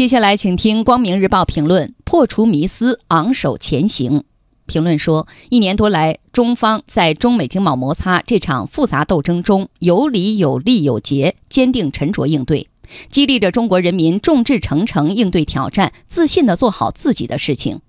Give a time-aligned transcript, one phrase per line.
[0.00, 4.24] 接下来，请听《光明日报》评论：破除迷思，昂首前行。
[4.64, 12.70] 评论说，一年多来，中方在中美经贸摩擦这场复杂斗争中有理有利有节，坚定沉着应对，
[13.10, 17.80] 激励着中国人民众志成城应对挑战，自信地做好自己的事情，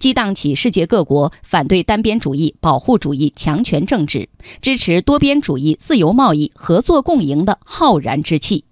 [0.00, 4.28] 激荡起世界各国反对单边主义、保护主义、强权政治，
[4.60, 8.64] 支持多边主义、自由贸易、合作共赢的浩然之气。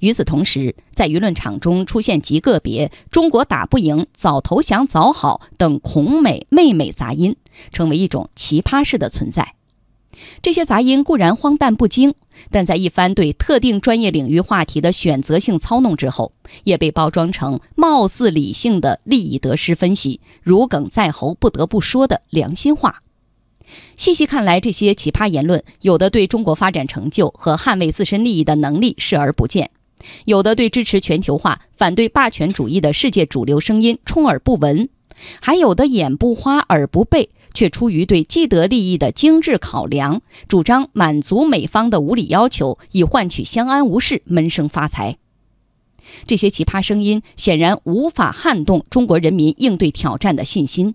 [0.00, 7.36] 与此同时，在舆论场中出现极个别“中国打不赢”“早投降早好”等孔美媚美杂音，
[7.72, 9.54] 成为一种奇葩式的存在。
[10.42, 12.12] 这些杂音固然荒诞不经，
[12.50, 16.32] 但在一番对特定专业领域话题的选择性操弄之后，
[16.64, 23.02] 也被包装成貌似理性的利益得失分析，如鲠在喉不得不说的良心话。
[23.96, 29.70] 细细看来，这些奇葩言论，有的对中国发展成就和捍卫自身利益的能力视而不见，
[30.24, 34.88] 有的对支持全球化、反对霸权主义的世界主流声音充耳不闻，
[35.40, 45.18] 还有的眼不花耳不背，却出于对既得利益的精致考量，主张满足美方的无理要求，以换取相安无事、闷声发财。
[46.26, 50.94] 这些奇葩声音显然无法撼动中国人民应对挑战的信心。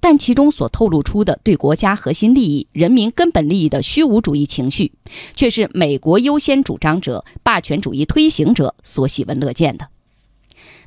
[0.00, 4.92] 但其中所透露出的对国家核心利益、人民根本利益的虚无主义情绪，
[5.34, 9.88] 却是美国优先主张者、霸权主义推行者所喜闻乐见的。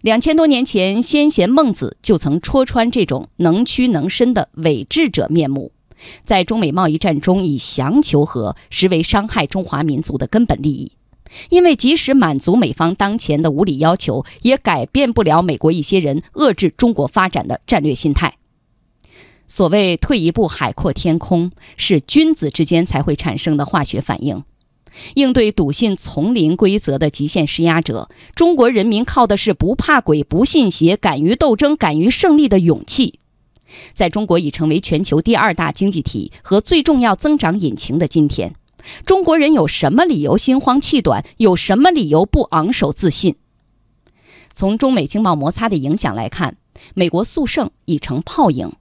[0.02, 5.72] 两千多年前，先贤孟子就曾戳穿这种能屈能伸的伪智者面目，
[6.24, 10.94] 在中美贸易战中以降求和，实为伤害中华民族的根本利益。
[11.50, 18.36] 因为即使满足美方当前的无理要求，也改变不了美国一些人遏制中国发展的战略心态。
[19.52, 24.46] 所谓退一步海阔天空，是君子之间才会产生的化学反应。
[25.16, 33.20] 应对笃信丛林规则的极限施压者，中国人民靠的是不怕鬼、不信邪、敢于斗争、敢于胜利的勇气。
[33.94, 38.56] 在中国已成为全球第二大经济体和最重要增长引擎的今天，
[39.06, 41.26] 中国人有什么理由心慌气短？
[41.36, 43.36] 有什么理由不昂首自信？
[44.54, 46.56] 从中美经贸摩擦的影响来看，
[46.94, 48.72] 美国速胜已成泡影。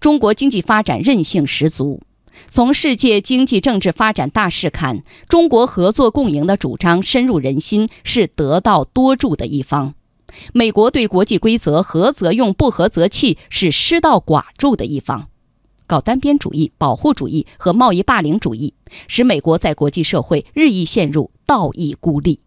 [0.00, 2.00] 中国经济发展韧性十足。
[2.48, 9.92] 从世界经济政治发展大势看，中国合作共赢的主张深入人心，是得道多助的一方；
[10.54, 15.28] 美国对国际规则合则用，不合则弃，是失道寡助的一方。
[15.86, 18.72] 搞单边主义、保护主义和贸易霸凌主义，
[19.08, 22.40] 使美国在国际社会日益陷入道义孤立。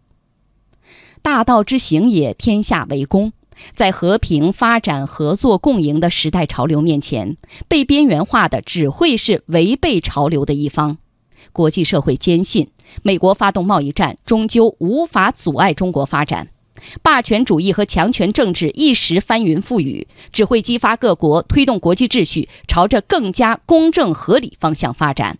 [1.22, 3.32] 大道之行也，天下为公。
[3.74, 7.36] 在和平发展、合作共赢的时代潮流面前，
[7.68, 10.98] 被边缘化的只会是违背潮流的一方。
[11.52, 12.68] 国际社会坚信，
[13.02, 16.48] 美国发动贸易战终究无法阻碍中国发展。
[17.02, 25.38] 霸权主义和强权政治一时翻云覆雨，只会激发各国推动国际秩序朝着更加公正合理方向发展，